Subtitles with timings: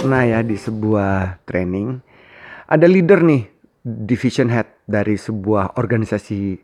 [0.00, 2.00] pernah ya di sebuah training
[2.64, 3.44] ada leader nih
[3.84, 6.56] division head dari sebuah organisasi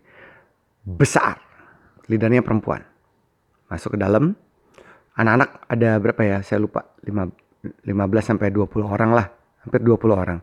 [0.87, 1.37] besar.
[2.07, 2.87] Leadernya perempuan.
[3.67, 4.39] Masuk ke dalam.
[5.19, 6.39] Anak-anak ada berapa ya?
[6.47, 6.95] Saya lupa.
[7.03, 7.91] 5, 15
[8.23, 9.27] sampai 20 orang lah.
[9.67, 10.39] Hampir 20 orang.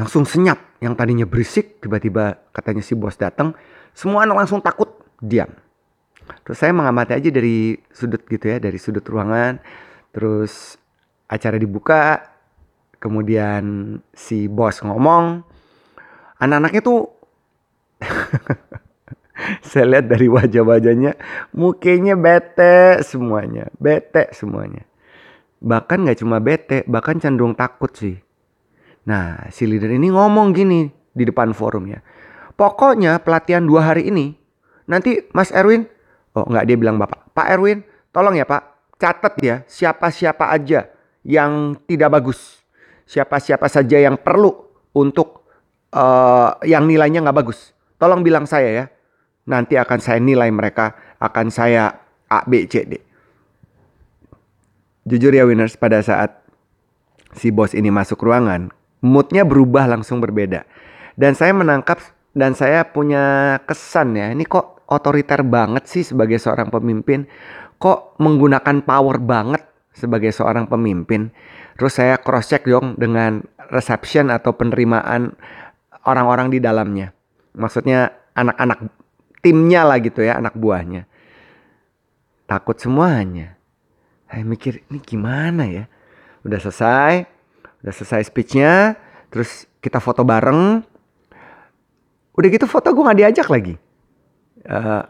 [0.00, 0.80] Langsung senyap.
[0.80, 3.52] Yang tadinya berisik tiba-tiba katanya si bos datang.
[3.92, 4.88] Semua anak langsung takut,
[5.20, 5.52] diam.
[6.48, 9.60] Terus saya mengamati aja dari sudut gitu ya, dari sudut ruangan.
[10.16, 10.79] Terus
[11.30, 12.26] acara dibuka,
[12.98, 15.46] kemudian si bos ngomong,
[16.42, 17.06] anak-anaknya tuh
[19.70, 21.14] saya lihat dari wajah-wajahnya
[21.54, 24.82] mukanya bete semuanya bete semuanya.
[25.62, 28.18] Bahkan nggak cuma bete bahkan cenderung takut sih.
[29.06, 32.00] Nah si leader ini ngomong gini di depan forum ya
[32.60, 34.36] pokoknya pelatihan dua hari ini
[34.84, 35.88] nanti Mas Erwin
[36.36, 37.80] oh nggak dia bilang bapak Pak Erwin
[38.12, 40.92] tolong ya Pak catat ya siapa-siapa aja
[41.24, 42.60] yang tidak bagus
[43.10, 44.54] siapa-siapa saja yang perlu
[44.94, 45.42] untuk
[45.90, 47.74] uh, yang nilainya nggak bagus.
[47.98, 48.84] Tolong bilang saya ya.
[49.50, 51.90] Nanti akan saya nilai mereka, akan saya
[52.30, 53.02] A, B, C, D.
[55.10, 56.38] Jujur ya winners, pada saat
[57.34, 58.70] si bos ini masuk ruangan,
[59.02, 60.62] moodnya berubah langsung berbeda.
[61.18, 61.98] Dan saya menangkap
[62.30, 67.26] dan saya punya kesan ya, ini kok otoriter banget sih sebagai seorang pemimpin.
[67.80, 69.66] Kok menggunakan power banget
[70.00, 71.28] sebagai seorang pemimpin.
[71.76, 75.36] Terus saya cross check dong dengan reception atau penerimaan
[76.08, 77.12] orang-orang di dalamnya.
[77.52, 78.88] Maksudnya anak-anak
[79.44, 81.04] timnya lah gitu ya, anak buahnya.
[82.48, 83.60] Takut semuanya.
[84.26, 85.84] Saya mikir ini gimana ya?
[86.42, 87.28] Udah selesai,
[87.84, 88.96] udah selesai speechnya,
[89.28, 90.80] terus kita foto bareng.
[92.34, 93.74] Udah gitu foto gue gak diajak lagi.
[94.64, 95.04] Uh,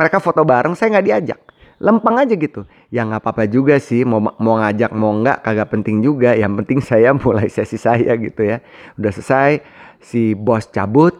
[0.00, 1.40] mereka foto bareng, saya nggak diajak.
[1.80, 2.68] Lempeng aja gitu.
[2.92, 6.36] Ya nggak apa-apa juga sih, mau mau ngajak mau nggak kagak penting juga.
[6.36, 8.60] Yang penting saya mulai sesi saya gitu ya.
[9.00, 9.64] Udah selesai,
[10.00, 11.12] si bos cabut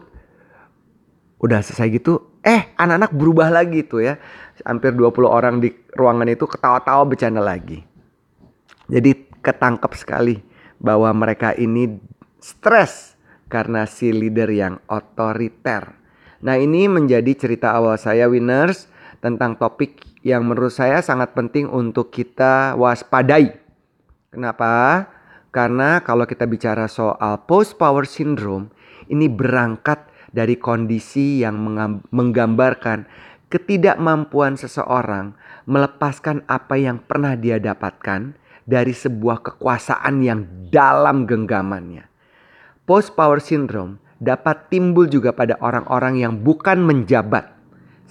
[1.41, 4.13] udah selesai gitu eh anak-anak berubah lagi tuh ya
[4.61, 7.81] hampir 20 orang di ruangan itu ketawa-tawa bercanda lagi
[8.85, 10.41] jadi ketangkep sekali
[10.77, 11.97] bahwa mereka ini
[12.37, 13.17] stres
[13.49, 15.97] karena si leader yang otoriter
[16.41, 18.89] nah ini menjadi cerita awal saya winners
[19.21, 23.57] tentang topik yang menurut saya sangat penting untuk kita waspadai
[24.29, 25.05] kenapa
[25.51, 28.71] karena kalau kita bicara soal post power syndrome,
[29.11, 31.59] ini berangkat dari kondisi yang
[32.07, 33.03] menggambarkan
[33.51, 35.35] ketidakmampuan seseorang
[35.67, 38.31] melepaskan apa yang pernah dia dapatkan
[38.63, 42.07] dari sebuah kekuasaan yang dalam genggamannya.
[42.87, 47.51] Post power syndrome dapat timbul juga pada orang-orang yang bukan menjabat.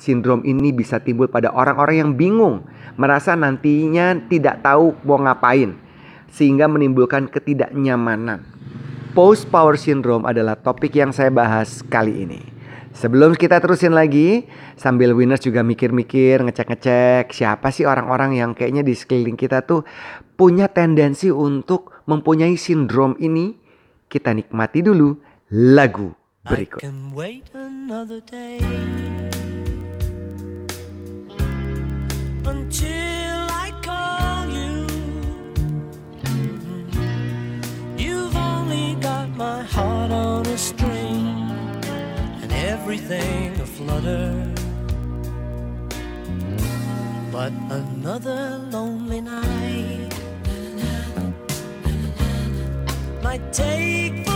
[0.00, 2.64] Sindrom ini bisa timbul pada orang-orang yang bingung,
[2.96, 5.76] merasa nantinya tidak tahu mau ngapain
[6.32, 8.40] sehingga menimbulkan ketidaknyamanan.
[9.12, 12.40] Post power syndrome adalah topik yang saya bahas kali ini.
[12.96, 18.96] Sebelum kita terusin lagi, sambil winners juga mikir-mikir, ngecek-ngecek siapa sih orang-orang yang kayaknya di
[18.96, 19.84] sekeliling kita tuh
[20.34, 23.52] punya tendensi untuk mempunyai sindrom ini.
[24.10, 25.12] Kita nikmati dulu
[25.54, 26.10] lagu
[26.42, 26.82] berikut.
[42.90, 44.52] Everything aflutter.
[47.30, 50.12] But another lonely night
[53.22, 54.29] might take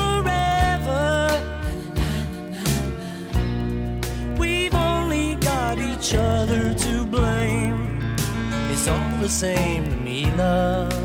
[9.24, 11.03] the same to me, love.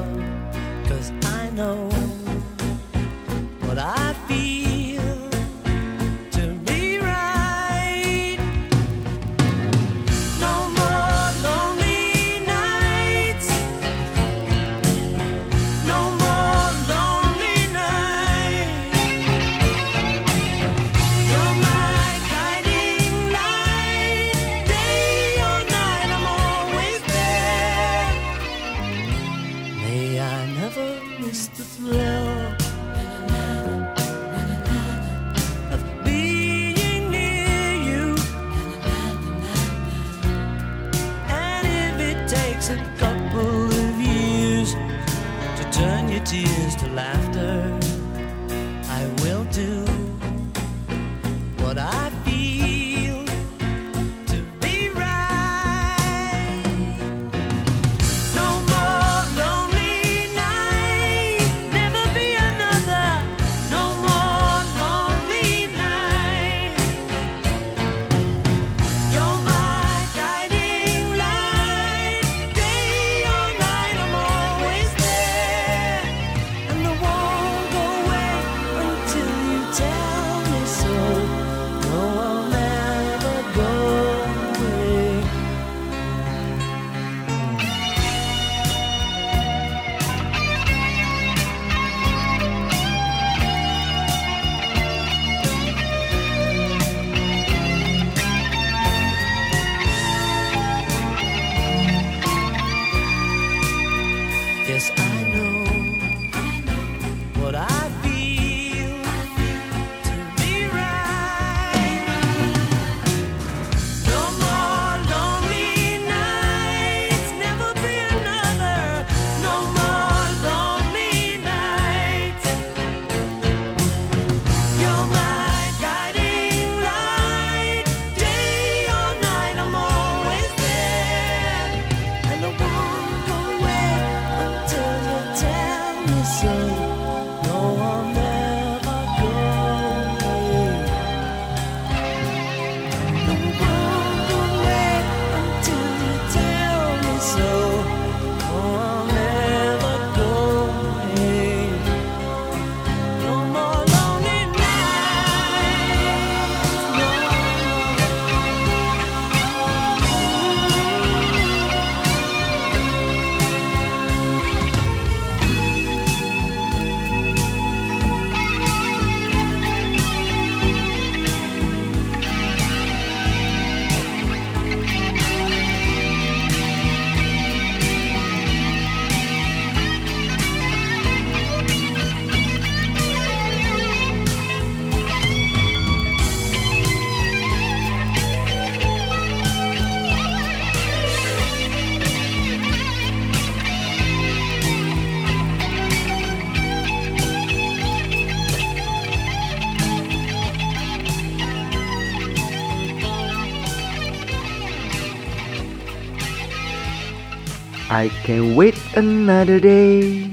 [208.00, 210.24] I can wait another day.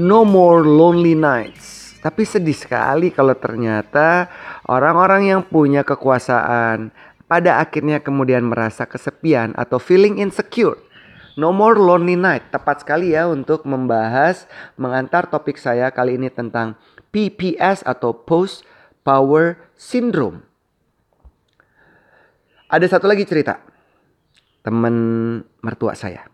[0.00, 1.92] No more lonely nights.
[2.00, 4.32] Tapi sedih sekali kalau ternyata
[4.64, 6.88] orang-orang yang punya kekuasaan
[7.28, 10.80] pada akhirnya kemudian merasa kesepian atau feeling insecure.
[11.36, 12.48] No more lonely night.
[12.48, 14.48] Tepat sekali ya untuk membahas
[14.80, 16.80] mengantar topik saya kali ini tentang
[17.12, 18.64] PPS atau post
[19.04, 20.48] power syndrome.
[22.72, 23.67] Ada satu lagi cerita
[24.62, 24.94] teman
[25.62, 26.26] mertua saya.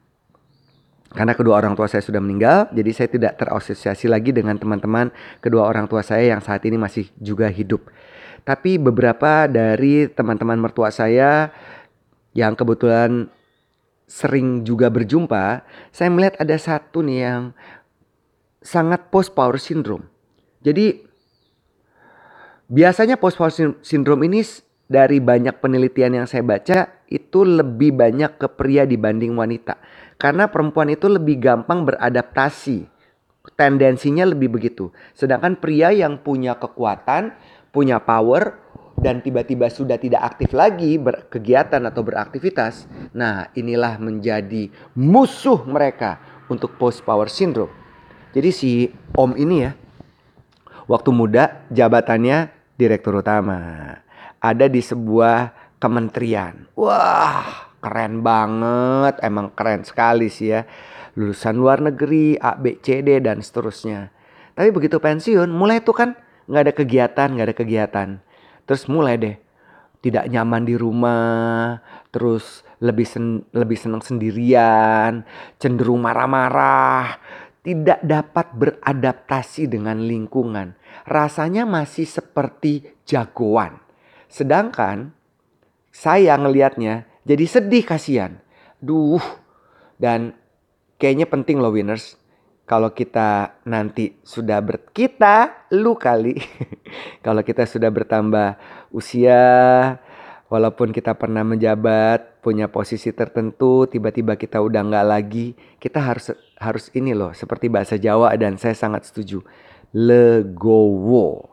[1.15, 5.62] Karena kedua orang tua saya sudah meninggal, jadi saya tidak terasosiasi lagi dengan teman-teman kedua
[5.62, 7.87] orang tua saya yang saat ini masih juga hidup.
[8.43, 11.55] Tapi beberapa dari teman-teman mertua saya
[12.35, 13.31] yang kebetulan
[14.11, 17.43] sering juga berjumpa, saya melihat ada satu nih yang
[18.59, 20.11] sangat post power syndrome.
[20.67, 20.99] Jadi
[22.69, 24.43] biasanya post power syndrome ini
[24.91, 29.77] dari banyak penelitian yang saya baca itu lebih banyak ke pria dibanding wanita.
[30.17, 32.88] Karena perempuan itu lebih gampang beradaptasi.
[33.55, 34.88] Tendensinya lebih begitu.
[35.12, 37.37] Sedangkan pria yang punya kekuatan,
[37.71, 38.57] punya power
[38.95, 42.88] dan tiba-tiba sudah tidak aktif lagi berkegiatan atau beraktivitas.
[43.12, 47.73] Nah, inilah menjadi musuh mereka untuk post power syndrome.
[48.35, 48.71] Jadi si
[49.14, 49.73] Om ini ya
[50.90, 53.59] waktu muda jabatannya direktur utama
[54.43, 56.69] ada di sebuah kementerian.
[56.78, 60.64] Wah, keren banget, emang keren sekali sih ya.
[61.14, 64.11] Lulusan luar negeri, A, B, C, D, dan seterusnya.
[64.54, 66.19] Tapi begitu pensiun, mulai itu kan
[66.50, 68.09] nggak ada kegiatan, nggak ada kegiatan.
[68.64, 69.37] Terus mulai deh,
[70.04, 71.81] tidak nyaman di rumah,
[72.12, 75.25] terus lebih sen lebih senang sendirian,
[75.57, 77.16] cenderung marah-marah,
[77.64, 80.76] tidak dapat beradaptasi dengan lingkungan.
[81.09, 83.81] Rasanya masih seperti jagoan.
[84.28, 85.16] Sedangkan
[85.95, 88.43] saya ngelihatnya jadi sedih kasihan.
[88.83, 89.23] Duh.
[89.95, 90.35] Dan
[90.99, 92.19] kayaknya penting loh winners.
[92.67, 96.35] Kalau kita nanti sudah ber kita lu kali.
[97.25, 98.59] kalau kita sudah bertambah
[98.91, 99.47] usia
[100.51, 106.93] walaupun kita pernah menjabat punya posisi tertentu tiba-tiba kita udah nggak lagi kita harus harus
[106.93, 109.41] ini loh seperti bahasa Jawa dan saya sangat setuju
[109.97, 111.49] legowo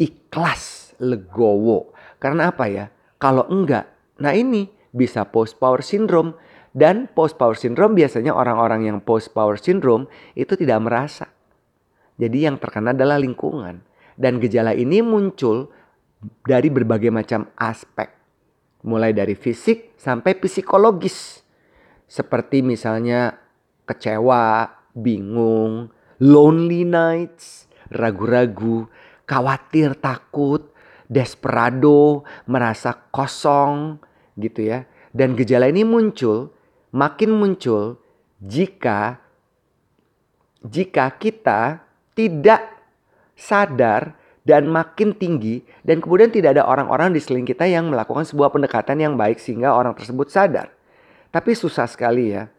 [0.00, 2.86] ikhlas legowo karena apa ya?
[3.22, 3.86] Kalau enggak,
[4.18, 6.34] nah ini bisa post power syndrome
[6.74, 11.30] dan post power syndrome biasanya orang-orang yang post power syndrome itu tidak merasa.
[12.18, 13.78] Jadi yang terkena adalah lingkungan
[14.18, 15.70] dan gejala ini muncul
[16.42, 18.10] dari berbagai macam aspek.
[18.82, 21.46] Mulai dari fisik sampai psikologis.
[22.10, 23.38] Seperti misalnya
[23.86, 24.66] kecewa,
[24.98, 28.90] bingung, lonely nights, ragu-ragu,
[29.30, 30.71] khawatir, takut,
[31.12, 34.00] desperado, merasa kosong
[34.40, 34.88] gitu ya.
[35.12, 36.48] Dan gejala ini muncul,
[36.96, 38.00] makin muncul
[38.40, 39.20] jika
[40.64, 41.84] jika kita
[42.16, 42.64] tidak
[43.36, 48.50] sadar dan makin tinggi dan kemudian tidak ada orang-orang di sekeliling kita yang melakukan sebuah
[48.50, 50.72] pendekatan yang baik sehingga orang tersebut sadar.
[51.30, 52.50] Tapi susah sekali ya.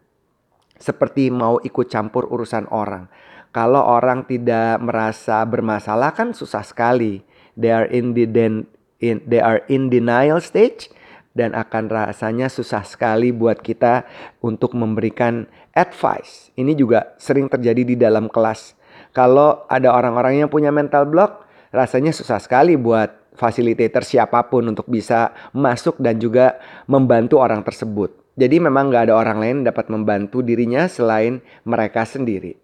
[0.74, 3.06] Seperti mau ikut campur urusan orang.
[3.54, 7.22] Kalau orang tidak merasa bermasalah kan susah sekali
[7.58, 8.66] they are in the den,
[8.98, 10.90] in, they are in denial stage
[11.34, 14.06] dan akan rasanya susah sekali buat kita
[14.38, 16.54] untuk memberikan advice.
[16.54, 18.78] Ini juga sering terjadi di dalam kelas.
[19.10, 24.86] Kalau ada orang-orang yang punya mental block, rasanya susah sekali buat fasilitator siapa pun untuk
[24.86, 28.14] bisa masuk dan juga membantu orang tersebut.
[28.34, 32.58] Jadi memang nggak ada orang lain dapat membantu dirinya selain mereka sendiri.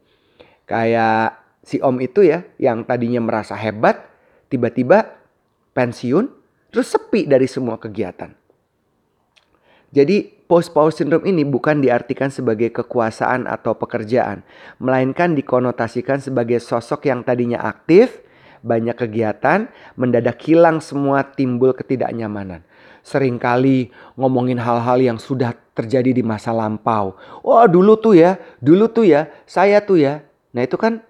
[0.66, 4.09] Kayak si om itu ya, yang tadinya merasa hebat,
[4.50, 5.16] tiba-tiba
[5.72, 6.26] pensiun,
[6.74, 8.34] terus sepi dari semua kegiatan.
[9.90, 14.42] Jadi post power syndrome ini bukan diartikan sebagai kekuasaan atau pekerjaan,
[14.78, 18.22] melainkan dikonotasikan sebagai sosok yang tadinya aktif,
[18.62, 19.66] banyak kegiatan,
[19.98, 22.62] mendadak hilang semua timbul ketidaknyamanan.
[23.00, 23.90] Seringkali
[24.20, 27.16] ngomongin hal-hal yang sudah terjadi di masa lampau.
[27.40, 30.22] Wah oh, dulu tuh ya, dulu tuh ya, saya tuh ya.
[30.52, 31.00] Nah itu kan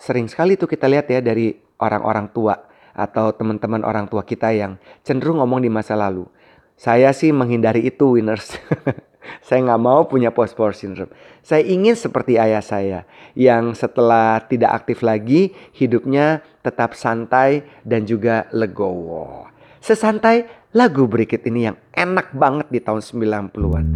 [0.00, 4.78] sering sekali tuh kita lihat ya dari orang-orang tua atau teman-teman orang tua kita yang
[5.02, 6.26] cenderung ngomong di masa lalu.
[6.74, 8.54] Saya sih menghindari itu winners.
[9.46, 11.10] saya nggak mau punya post power syndrome.
[11.42, 18.46] Saya ingin seperti ayah saya yang setelah tidak aktif lagi hidupnya tetap santai dan juga
[18.50, 19.50] legowo.
[19.84, 23.86] Sesantai lagu berikut ini yang enak banget di tahun 90-an.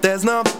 [0.00, 0.57] There's nothing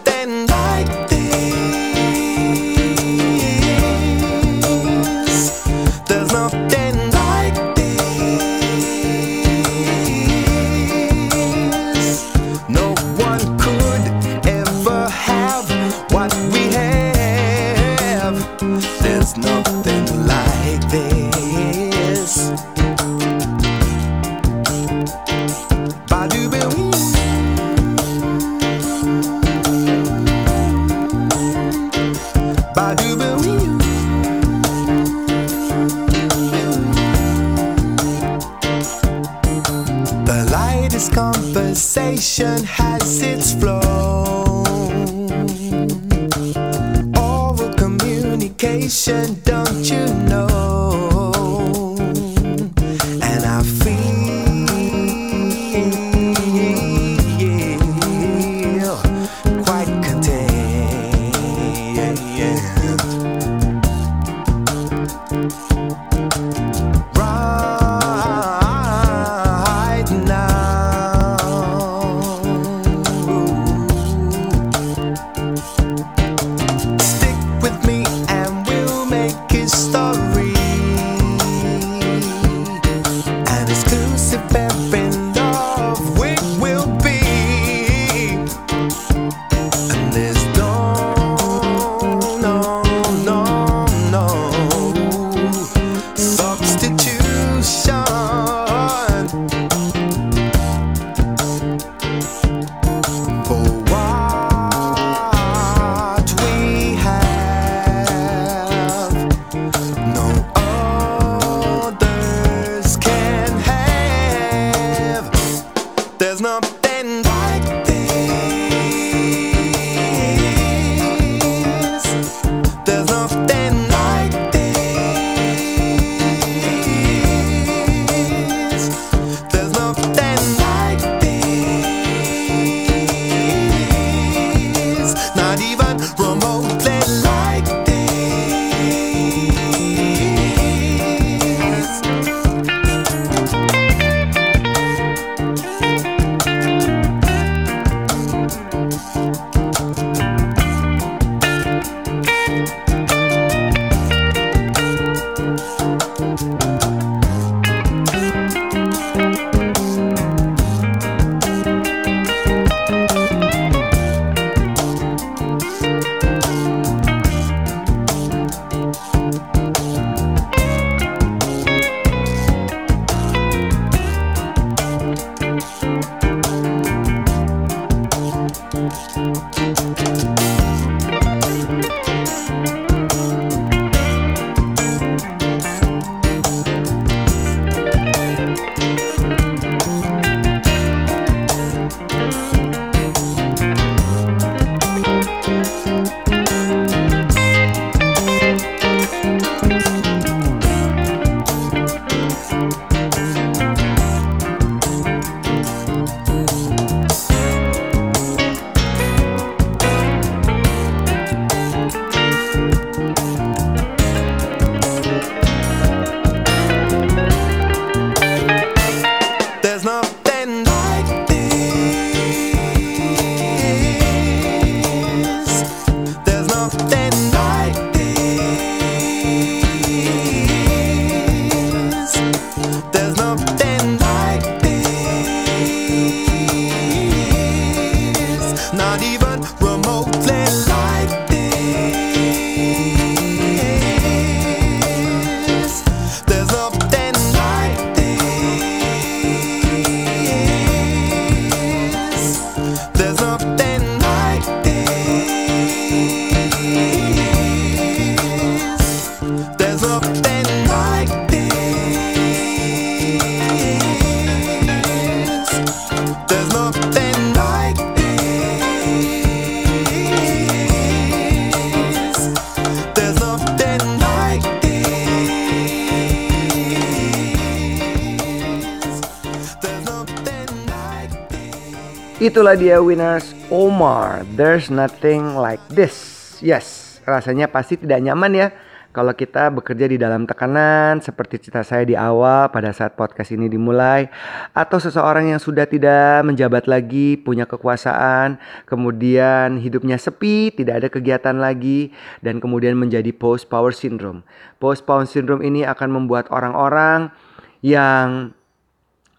[282.19, 284.27] Itulah dia winners Omar.
[284.35, 286.35] There's nothing like this.
[286.43, 288.47] Yes, rasanya pasti tidak nyaman ya
[288.89, 293.45] kalau kita bekerja di dalam tekanan seperti cerita saya di awal pada saat podcast ini
[293.45, 294.09] dimulai
[294.57, 301.37] atau seseorang yang sudah tidak menjabat lagi, punya kekuasaan, kemudian hidupnya sepi, tidak ada kegiatan
[301.37, 301.93] lagi
[302.25, 304.25] dan kemudian menjadi post power syndrome.
[304.57, 307.13] Post power syndrome ini akan membuat orang-orang
[307.61, 308.33] yang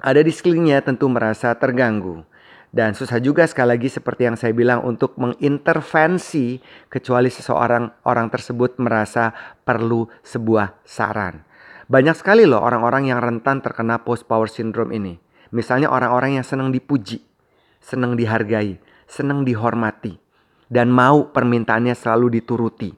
[0.00, 2.24] ada di sekelilingnya tentu merasa terganggu.
[2.70, 8.78] Dan susah juga sekali lagi seperti yang saya bilang untuk mengintervensi kecuali seseorang orang tersebut
[8.78, 9.34] merasa
[9.66, 11.42] perlu sebuah saran.
[11.90, 15.18] Banyak sekali loh orang-orang yang rentan terkena post power syndrome ini.
[15.50, 17.18] Misalnya orang-orang yang senang dipuji,
[17.82, 18.78] senang dihargai,
[19.10, 20.14] senang dihormati
[20.70, 22.94] dan mau permintaannya selalu dituruti.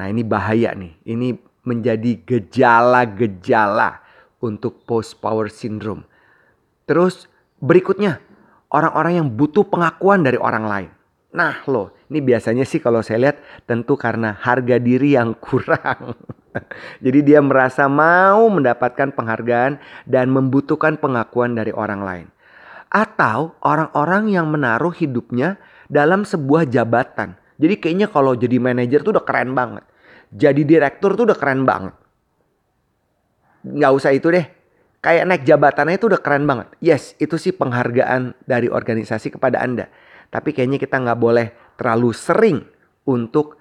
[0.00, 0.96] Nah, ini bahaya nih.
[1.04, 1.36] Ini
[1.68, 4.00] menjadi gejala-gejala
[4.40, 6.08] untuk post power syndrome.
[6.88, 7.28] Terus
[7.60, 8.24] berikutnya
[8.72, 10.90] orang-orang yang butuh pengakuan dari orang lain.
[11.28, 13.36] Nah loh, ini biasanya sih kalau saya lihat
[13.68, 16.16] tentu karena harga diri yang kurang.
[17.04, 19.78] Jadi dia merasa mau mendapatkan penghargaan
[20.08, 22.26] dan membutuhkan pengakuan dari orang lain.
[22.88, 25.60] Atau orang-orang yang menaruh hidupnya
[25.92, 27.36] dalam sebuah jabatan.
[27.60, 29.84] Jadi kayaknya kalau jadi manajer tuh udah keren banget.
[30.32, 31.94] Jadi direktur tuh udah keren banget.
[33.68, 34.57] Nggak usah itu deh
[34.98, 36.68] kayak naik jabatannya itu udah keren banget.
[36.82, 39.86] Yes, itu sih penghargaan dari organisasi kepada Anda.
[40.28, 41.46] Tapi kayaknya kita nggak boleh
[41.78, 42.58] terlalu sering
[43.08, 43.56] untuk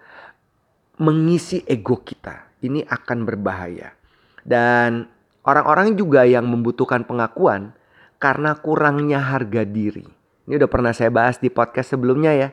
[0.99, 2.57] mengisi ego kita.
[2.59, 3.93] Ini akan berbahaya.
[4.41, 5.05] Dan
[5.45, 7.77] orang-orang juga yang membutuhkan pengakuan
[8.17, 10.03] karena kurangnya harga diri.
[10.49, 12.49] Ini udah pernah saya bahas di podcast sebelumnya ya.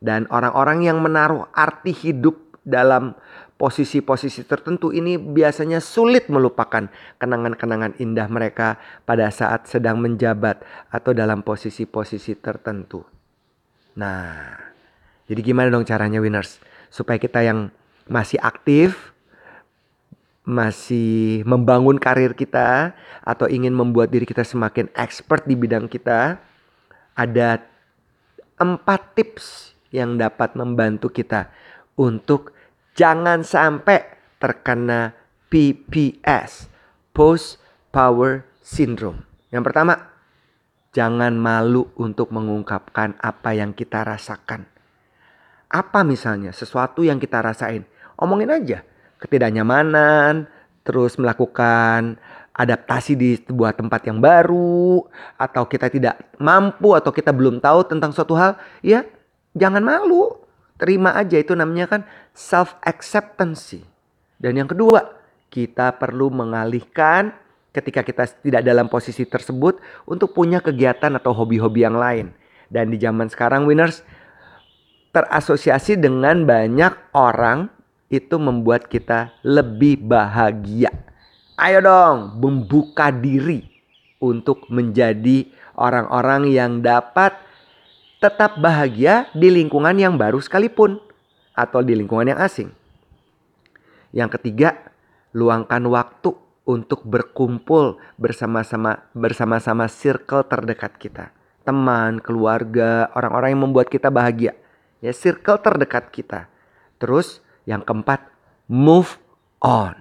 [0.00, 3.12] Dan orang-orang yang menaruh arti hidup dalam
[3.60, 6.88] posisi-posisi tertentu ini biasanya sulit melupakan
[7.20, 13.04] kenangan-kenangan indah mereka pada saat sedang menjabat atau dalam posisi-posisi tertentu.
[14.00, 14.56] Nah,
[15.28, 16.56] jadi gimana dong caranya winners?
[16.88, 17.68] Supaya kita yang
[18.08, 19.12] masih aktif,
[20.48, 26.40] masih membangun karir kita atau ingin membuat diri kita semakin expert di bidang kita,
[27.12, 27.60] ada
[28.56, 31.52] empat tips yang dapat membantu kita
[32.00, 32.56] untuk
[33.00, 34.04] Jangan sampai
[34.36, 35.16] terkena
[35.48, 36.68] PPS,
[37.16, 37.56] Post
[37.88, 39.24] Power Syndrome.
[39.48, 40.12] Yang pertama,
[40.92, 44.68] jangan malu untuk mengungkapkan apa yang kita rasakan.
[45.72, 47.88] Apa misalnya sesuatu yang kita rasain,
[48.20, 48.84] omongin aja.
[49.16, 50.44] Ketidaknyamanan,
[50.84, 52.20] terus melakukan
[52.52, 55.08] adaptasi di sebuah tempat yang baru,
[55.40, 59.08] atau kita tidak mampu atau kita belum tahu tentang suatu hal, ya
[59.56, 60.39] jangan malu
[60.80, 62.00] Terima aja itu namanya kan
[62.32, 63.76] self acceptance.
[64.40, 65.12] Dan yang kedua,
[65.52, 67.36] kita perlu mengalihkan
[67.76, 69.76] ketika kita tidak dalam posisi tersebut
[70.08, 72.32] untuk punya kegiatan atau hobi-hobi yang lain.
[72.72, 74.00] Dan di zaman sekarang winners
[75.12, 77.68] terasosiasi dengan banyak orang
[78.08, 80.90] itu membuat kita lebih bahagia.
[81.60, 83.68] Ayo dong, membuka diri
[84.16, 85.44] untuk menjadi
[85.76, 87.36] orang-orang yang dapat
[88.20, 91.00] tetap bahagia di lingkungan yang baru sekalipun
[91.56, 92.68] atau di lingkungan yang asing.
[94.12, 94.92] Yang ketiga,
[95.32, 96.36] luangkan waktu
[96.68, 101.32] untuk berkumpul bersama-sama bersama-sama circle terdekat kita.
[101.64, 104.52] Teman, keluarga, orang-orang yang membuat kita bahagia.
[105.00, 106.46] Ya, circle terdekat kita.
[107.00, 108.28] Terus yang keempat,
[108.68, 109.16] move
[109.64, 109.96] on.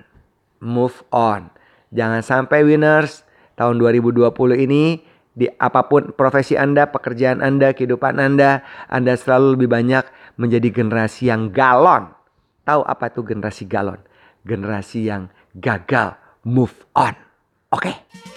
[0.60, 1.48] Move on.
[1.96, 3.24] Jangan sampai winners
[3.56, 4.28] tahun 2020
[4.68, 5.08] ini
[5.40, 10.04] di apa pun profesi Anda, pekerjaan Anda, kehidupan Anda, Anda selalu lebih banyak
[10.36, 12.12] menjadi generasi yang galon.
[12.68, 14.04] Tahu apa itu generasi galon?
[14.44, 17.16] Generasi yang gagal move on.
[17.72, 17.88] Oke.
[17.88, 18.29] Okay?